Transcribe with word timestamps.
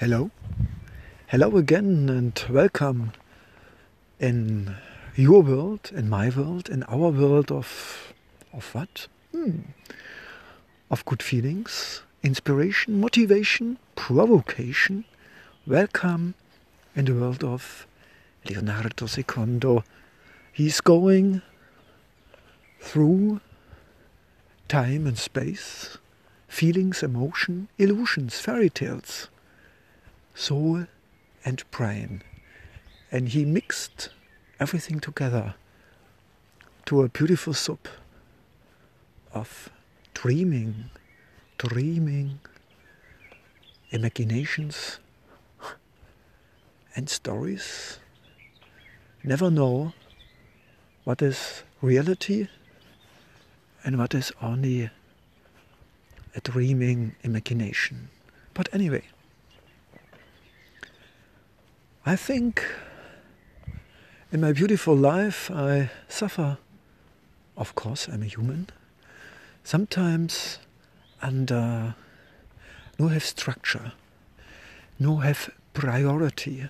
Hello. 0.00 0.30
Hello 1.26 1.58
again 1.58 2.08
and 2.08 2.42
welcome 2.48 3.12
in 4.18 4.76
your 5.14 5.42
world, 5.42 5.90
in 5.94 6.08
my 6.08 6.30
world, 6.30 6.70
in 6.70 6.84
our 6.84 7.10
world 7.10 7.52
of 7.52 8.14
of 8.50 8.74
what? 8.74 9.08
Hmm. 9.32 9.58
Of 10.90 11.04
good 11.04 11.22
feelings, 11.22 12.00
inspiration, 12.22 12.98
motivation, 12.98 13.76
provocation. 13.94 15.04
Welcome 15.66 16.32
in 16.96 17.04
the 17.04 17.12
world 17.12 17.44
of 17.44 17.86
Leonardo 18.48 19.04
Secondo. 19.04 19.84
He's 20.50 20.80
going 20.80 21.42
through 22.80 23.42
time 24.66 25.06
and 25.06 25.18
space, 25.18 25.98
feelings, 26.48 27.02
emotion, 27.02 27.68
illusions, 27.76 28.40
fairy 28.40 28.70
tales 28.70 29.28
soul 30.40 30.86
and 31.44 31.62
brain. 31.70 32.22
And 33.12 33.28
he 33.28 33.44
mixed 33.44 34.08
everything 34.58 34.98
together 34.98 35.54
to 36.86 37.02
a 37.02 37.08
beautiful 37.08 37.52
soup 37.52 37.88
of 39.34 39.68
dreaming, 40.14 40.90
dreaming, 41.58 42.40
imaginations, 43.90 44.98
and 46.96 47.08
stories. 47.08 47.98
Never 49.22 49.50
know 49.50 49.92
what 51.04 51.20
is 51.20 51.62
reality 51.82 52.48
and 53.84 53.98
what 53.98 54.14
is 54.14 54.32
only 54.40 54.90
a 56.34 56.40
dreaming 56.40 57.14
imagination. 57.22 58.08
But 58.54 58.68
anyway, 58.72 59.04
I 62.06 62.16
think 62.16 62.64
in 64.32 64.40
my 64.40 64.52
beautiful 64.52 64.96
life 64.96 65.50
I 65.50 65.90
suffer. 66.08 66.56
Of 67.58 67.74
course, 67.74 68.08
I'm 68.08 68.22
a 68.22 68.26
human. 68.26 68.68
Sometimes 69.64 70.58
under 71.20 71.94
no 72.98 73.08
have 73.08 73.22
structure, 73.24 73.92
no 74.98 75.16
have 75.16 75.50
priority, 75.74 76.68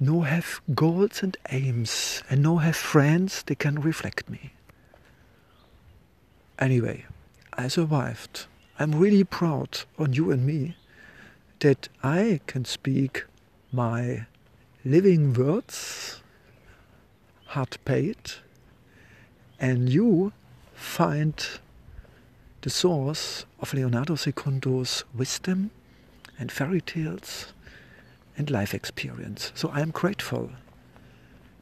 no 0.00 0.22
have 0.22 0.62
goals 0.74 1.22
and 1.22 1.36
aims, 1.50 2.22
and 2.30 2.42
no 2.42 2.56
have 2.56 2.76
friends 2.76 3.42
they 3.42 3.54
can 3.54 3.80
reflect 3.82 4.30
me. 4.30 4.54
Anyway, 6.58 7.04
I 7.52 7.68
survived. 7.68 8.46
I'm 8.78 8.94
really 8.94 9.24
proud 9.24 9.80
on 9.98 10.14
you 10.14 10.30
and 10.30 10.46
me 10.46 10.74
that 11.60 11.90
I 12.02 12.40
can 12.46 12.64
speak 12.64 13.24
my 13.72 14.26
living 14.84 15.34
words, 15.34 16.20
hard 17.46 17.76
paid, 17.84 18.16
and 19.58 19.88
you 19.88 20.32
find 20.74 21.46
the 22.62 22.70
source 22.70 23.46
of 23.60 23.74
Leonardo 23.74 24.14
Secondo's 24.14 25.04
wisdom 25.14 25.70
and 26.38 26.52
fairy 26.52 26.80
tales 26.80 27.52
and 28.36 28.50
life 28.50 28.74
experience. 28.74 29.52
So 29.54 29.70
I 29.70 29.80
am 29.80 29.90
grateful 29.90 30.50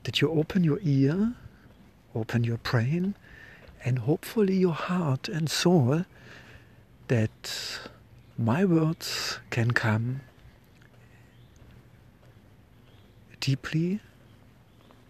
that 0.04 0.20
you 0.20 0.30
open 0.30 0.64
your 0.64 0.80
ear, 0.82 1.34
open 2.14 2.44
your 2.44 2.58
brain, 2.58 3.14
and 3.84 4.00
hopefully 4.00 4.56
your 4.56 4.74
heart 4.74 5.28
and 5.28 5.50
soul 5.50 6.04
that 7.08 7.78
my 8.36 8.64
words 8.64 9.38
can 9.50 9.70
come 9.70 10.20
deeply 13.44 14.00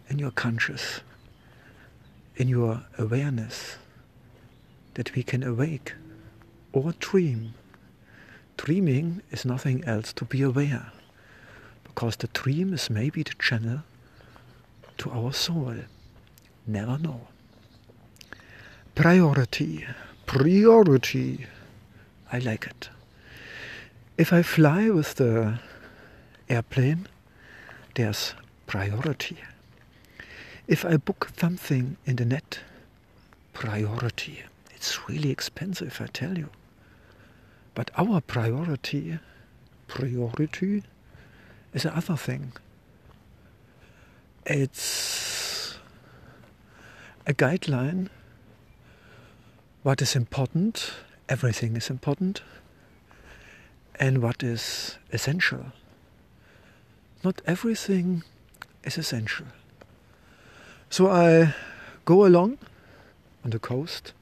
in 0.09 0.19
your 0.19 0.33
conscious, 0.33 1.01
in 2.35 2.49
your 2.49 2.83
awareness, 2.99 3.77
that 4.95 5.15
we 5.15 5.23
can 5.23 5.45
awake 5.45 5.95
or 6.73 6.93
dream. 6.99 7.55
Dreaming 8.57 9.23
is 9.31 9.45
nothing 9.45 9.85
else 9.85 10.13
to 10.15 10.25
be 10.25 10.43
aware, 10.43 10.91
because 11.85 12.17
the 12.17 12.27
dream 12.29 12.75
is 12.75 12.91
maybe 12.91 13.23
the 13.23 13.35
channel 13.39 13.85
to 14.99 15.11
our 15.13 15.33
soul. 15.33 15.77
Never 16.67 16.99
know. 16.99 17.29
Priority, 18.97 19.87
priority. 20.27 21.47
I 22.33 22.41
like 22.41 22.67
it. 22.67 22.89
If 24.19 24.33
I 24.33 24.43
fly 24.43 24.91
with 24.91 25.15
the 25.15 25.61
airplane, 26.49 27.07
there's 27.95 28.35
priority. 28.67 29.39
If 30.67 30.85
I 30.85 30.97
book 30.97 31.31
something 31.37 31.97
in 32.05 32.17
the 32.17 32.25
net, 32.25 32.61
priority. 33.53 34.43
It's 34.75 35.09
really 35.09 35.31
expensive, 35.31 36.01
I 36.01 36.07
tell 36.07 36.37
you. 36.37 36.49
But 37.75 37.91
our 37.97 38.21
priority, 38.21 39.19
priority, 39.87 40.83
is 41.73 41.85
another 41.85 42.17
thing. 42.17 42.53
It's 44.47 45.77
a 47.27 47.33
guideline. 47.33 48.09
What 49.83 50.01
is 50.03 50.17
important, 50.17 50.93
everything 51.29 51.77
is 51.77 51.91
important, 51.91 52.43
and 54.01 54.23
what 54.23 54.43
is 54.43 54.99
essential 55.13 55.73
not 57.25 57.41
everything 57.47 58.23
is 58.85 58.99
essential. 58.99 59.47
So 60.91 61.11
I 61.11 61.55
go 62.05 62.27
along 62.27 62.59
on 63.45 63.51
the 63.51 63.59
coast 63.59 64.13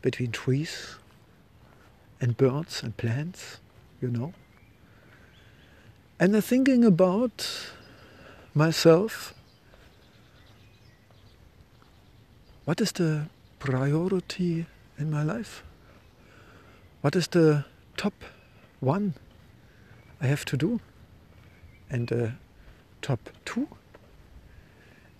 between 0.00 0.30
trees 0.30 0.96
and 2.20 2.36
birds 2.36 2.82
and 2.82 2.96
plants, 2.96 3.58
you 4.00 4.08
know. 4.08 4.32
And 6.20 6.36
I'm 6.36 6.42
thinking 6.42 6.84
about 6.84 7.46
myself. 8.54 9.34
What 12.64 12.80
is 12.80 12.92
the 12.92 13.26
priority 13.58 14.66
in 14.98 15.10
my 15.10 15.24
life? 15.24 15.64
What 17.00 17.16
is 17.16 17.26
the 17.28 17.64
top 17.96 18.14
one 18.80 19.14
I 20.20 20.26
have 20.26 20.44
to 20.46 20.56
do? 20.56 20.80
And 21.90 22.08
the 22.08 22.32
top 23.02 23.30
two 23.44 23.68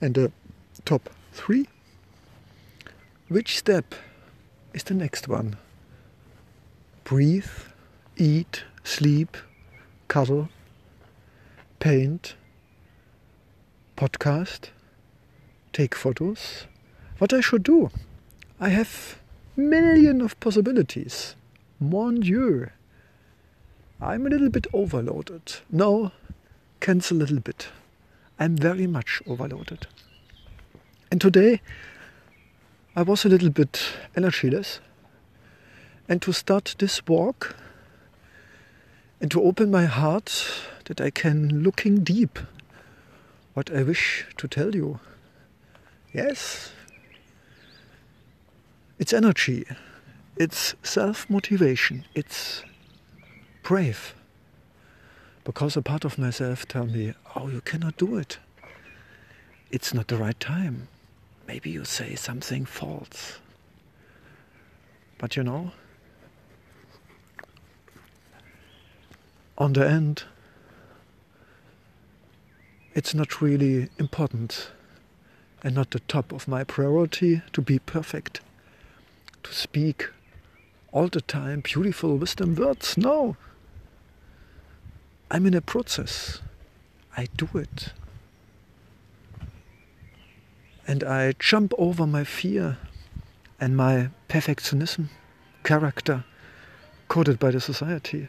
and 0.00 0.14
the 0.14 0.32
top 0.84 1.10
three. 1.32 1.68
Which 3.28 3.58
step 3.58 3.94
is 4.72 4.84
the 4.84 4.94
next 4.94 5.28
one? 5.28 5.56
Breathe, 7.04 7.50
eat, 8.16 8.64
sleep, 8.84 9.36
cuddle, 10.08 10.48
paint, 11.78 12.34
podcast, 13.96 14.70
take 15.72 15.94
photos. 15.94 16.66
What 17.18 17.32
I 17.32 17.40
should 17.40 17.62
do? 17.62 17.90
I 18.58 18.70
have 18.70 19.18
million 19.56 20.20
of 20.20 20.38
possibilities. 20.40 21.36
Mon 21.78 22.20
Dieu. 22.20 22.70
I'm 24.00 24.26
a 24.26 24.30
little 24.30 24.48
bit 24.48 24.66
overloaded. 24.72 25.60
No, 25.70 26.12
cancel 26.80 27.18
a 27.18 27.20
little 27.20 27.40
bit. 27.40 27.68
I'm 28.38 28.56
very 28.56 28.86
much 28.86 29.22
overloaded. 29.26 29.86
And 31.10 31.20
today 31.20 31.60
I 32.96 33.02
was 33.02 33.24
a 33.24 33.28
little 33.28 33.50
bit 33.50 33.82
energyless. 34.16 34.80
And 36.08 36.20
to 36.22 36.32
start 36.32 36.74
this 36.78 37.06
walk 37.06 37.54
and 39.20 39.30
to 39.30 39.42
open 39.42 39.70
my 39.70 39.84
heart 39.84 40.46
that 40.86 41.00
I 41.00 41.10
can 41.10 41.62
looking 41.62 42.02
deep 42.02 42.38
what 43.54 43.70
I 43.70 43.82
wish 43.82 44.26
to 44.38 44.48
tell 44.48 44.74
you. 44.74 44.98
Yes. 46.12 46.72
It's 48.98 49.12
energy. 49.12 49.66
It's 50.36 50.74
self-motivation. 50.82 52.06
It's 52.14 52.64
brave 53.62 54.14
because 55.44 55.76
a 55.76 55.82
part 55.82 56.04
of 56.04 56.18
myself 56.18 56.66
tell 56.66 56.86
me, 56.86 57.14
oh, 57.34 57.48
you 57.48 57.60
cannot 57.60 57.96
do 57.96 58.16
it. 58.16 58.38
It's 59.70 59.94
not 59.94 60.08
the 60.08 60.16
right 60.16 60.38
time. 60.38 60.88
Maybe 61.46 61.70
you 61.70 61.84
say 61.84 62.14
something 62.14 62.64
false. 62.64 63.38
But 65.18 65.36
you 65.36 65.42
know, 65.42 65.72
on 69.58 69.72
the 69.74 69.88
end, 69.88 70.24
it's 72.94 73.14
not 73.14 73.40
really 73.40 73.88
important 73.98 74.70
and 75.62 75.74
not 75.74 75.90
the 75.90 76.00
top 76.00 76.32
of 76.32 76.48
my 76.48 76.64
priority 76.64 77.42
to 77.52 77.60
be 77.60 77.78
perfect, 77.78 78.40
to 79.42 79.52
speak 79.52 80.08
all 80.92 81.08
the 81.08 81.20
time 81.20 81.60
beautiful 81.60 82.16
wisdom 82.16 82.54
words. 82.54 82.96
No. 82.96 83.36
I'm 85.30 85.46
in 85.46 85.54
a 85.54 85.60
process. 85.60 86.40
I 87.16 87.28
do 87.36 87.48
it. 87.54 87.92
And 90.86 91.04
I 91.04 91.32
jump 91.38 91.72
over 91.78 92.06
my 92.06 92.24
fear 92.24 92.78
and 93.60 93.76
my 93.76 94.10
perfectionism, 94.28 95.08
character, 95.62 96.24
coded 97.06 97.38
by 97.38 97.52
the 97.52 97.60
society. 97.60 98.28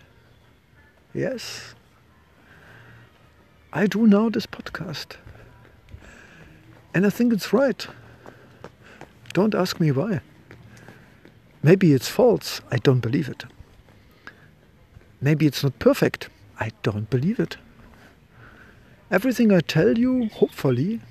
Yes, 1.13 1.73
I 3.73 3.87
do 3.87 4.05
now 4.05 4.29
this 4.29 4.45
podcast. 4.45 5.15
And 6.93 7.05
I 7.05 7.09
think 7.09 7.33
it's 7.33 7.51
right. 7.53 7.87
Don't 9.33 9.55
ask 9.55 9.79
me 9.79 9.91
why. 9.91 10.19
Maybe 11.63 11.93
it's 11.93 12.09
false. 12.09 12.61
I 12.69 12.77
don't 12.77 12.99
believe 12.99 13.29
it. 13.29 13.45
Maybe 15.21 15.45
it's 15.45 15.63
not 15.63 15.79
perfect. 15.79 16.29
I 16.61 16.69
don't 16.83 17.09
believe 17.09 17.39
it. 17.39 17.57
Everything 19.09 19.51
I 19.51 19.61
tell 19.61 19.97
you, 19.97 20.27
hopefully, 20.27 21.01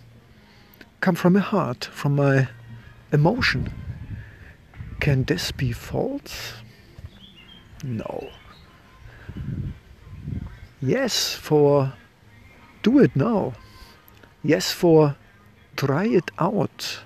come 1.00 1.16
from 1.16 1.32
my 1.32 1.40
heart, 1.40 1.86
from 1.86 2.14
my 2.14 2.46
emotion. 3.12 3.72
Can 5.00 5.24
this 5.24 5.50
be 5.50 5.72
false? 5.72 6.52
No. 7.82 8.28
Yes, 10.80 11.34
for 11.34 11.94
do 12.84 13.00
it 13.00 13.16
now. 13.16 13.54
Yes, 14.44 14.70
for 14.70 15.16
try 15.76 16.06
it 16.06 16.30
out. 16.38 17.00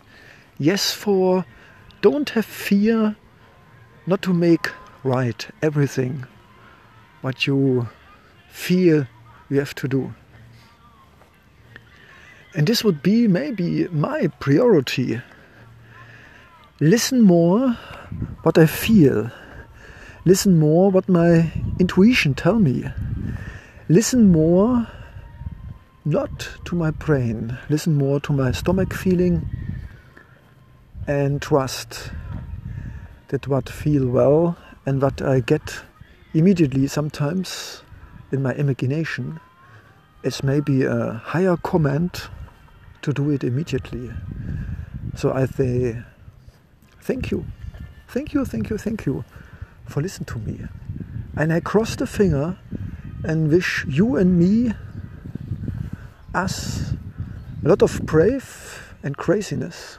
Yes, 0.58 0.92
for 0.92 1.46
don't 2.02 2.28
have 2.30 2.44
fear 2.44 3.16
not 4.06 4.20
to 4.20 4.34
make 4.34 4.70
right 5.02 5.48
everything 5.62 6.26
what 7.22 7.46
you 7.46 7.88
feel 8.54 9.06
we 9.50 9.56
have 9.58 9.74
to 9.74 9.88
do. 9.88 10.14
And 12.54 12.66
this 12.68 12.84
would 12.84 13.02
be 13.02 13.26
maybe 13.26 13.88
my 13.88 14.28
priority. 14.38 15.20
Listen 16.80 17.22
more 17.22 17.76
what 18.44 18.56
I 18.56 18.66
feel. 18.66 19.30
Listen 20.24 20.58
more 20.58 20.90
what 20.90 21.08
my 21.08 21.52
intuition 21.80 22.34
tell 22.34 22.60
me. 22.60 22.84
Listen 23.88 24.30
more 24.30 24.86
not 26.04 26.48
to 26.66 26.76
my 26.76 26.92
brain. 26.92 27.58
Listen 27.68 27.96
more 27.96 28.20
to 28.20 28.32
my 28.32 28.52
stomach 28.52 28.94
feeling 28.94 29.48
and 31.08 31.42
trust 31.42 32.12
that 33.28 33.48
what 33.48 33.68
feel 33.68 34.06
well 34.06 34.56
and 34.86 35.02
what 35.02 35.20
I 35.20 35.40
get 35.40 35.82
immediately 36.32 36.86
sometimes 36.86 37.83
in 38.34 38.42
my 38.42 38.52
imagination 38.54 39.40
is 40.24 40.42
maybe 40.42 40.82
a 40.82 41.22
higher 41.24 41.56
command 41.56 42.22
to 43.00 43.12
do 43.12 43.30
it 43.30 43.44
immediately. 43.44 44.10
So 45.14 45.32
I 45.32 45.46
say, 45.46 46.02
thank 47.00 47.30
you, 47.30 47.46
thank 48.08 48.34
you, 48.34 48.44
thank 48.44 48.70
you, 48.70 48.76
thank 48.76 49.06
you 49.06 49.24
for 49.86 50.02
listening 50.02 50.26
to 50.26 50.38
me. 50.40 50.60
And 51.36 51.52
I 51.52 51.60
cross 51.60 51.94
the 51.94 52.06
finger 52.06 52.58
and 53.22 53.50
wish 53.50 53.84
you 53.88 54.16
and 54.16 54.38
me, 54.38 54.72
us, 56.34 56.92
a 57.64 57.68
lot 57.68 57.82
of 57.82 58.04
brave 58.04 58.94
and 59.04 59.16
craziness 59.16 59.98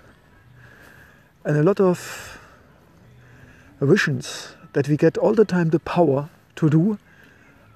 and 1.46 1.56
a 1.58 1.64
lot 1.64 1.80
of 1.80 2.38
visions 3.80 4.56
that 4.74 4.90
we 4.90 4.98
get 4.98 5.18
all 5.18 5.34
the 5.34 5.46
time 5.46 5.70
the 5.70 5.80
power 5.80 6.30
to 6.56 6.70
do 6.70 6.98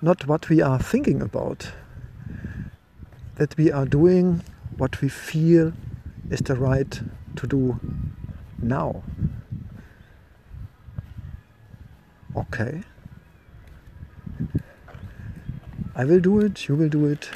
not 0.02 0.26
what 0.28 0.50
we 0.50 0.62
are 0.62 0.80
thinking 0.80 1.22
about, 1.22 1.72
that 3.36 3.56
we 3.58 3.72
are 3.72 3.86
doing 3.86 4.44
what 4.78 5.02
we 5.02 5.10
feel 5.10 5.74
is 6.30 6.40
the 6.40 6.56
right 6.56 7.02
to 7.36 7.48
do 7.48 7.80
now. 8.62 9.04
Okay. 12.36 12.84
I 15.96 16.06
will 16.06 16.20
do 16.20 16.40
it, 16.40 16.70
you 16.70 16.76
will 16.76 16.88
do 16.88 17.06
it, 17.08 17.30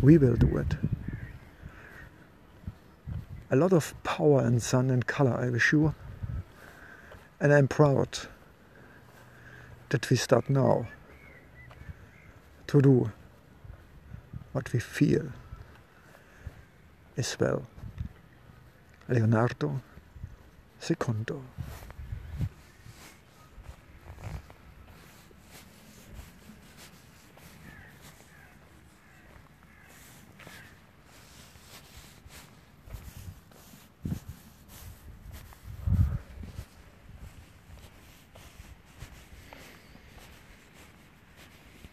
we 0.00 0.16
will 0.16 0.36
do 0.36 0.56
it. 0.56 0.76
A 3.50 3.56
lot 3.56 3.74
of 3.74 3.94
power 4.04 4.40
and 4.40 4.62
sun 4.62 4.90
and 4.90 5.06
color, 5.06 5.34
I 5.34 5.50
wish 5.50 5.72
you. 5.72 5.94
And 7.38 7.52
I'm 7.52 7.68
proud 7.68 8.20
that 9.90 10.08
we 10.08 10.16
start 10.16 10.48
now 10.48 10.86
to 12.72 12.80
do 12.80 13.12
what 14.52 14.72
we 14.72 14.80
feel 14.80 15.26
as 17.18 17.36
well. 17.38 17.66
Leonardo 19.08 19.82
Secondo. 20.80 21.42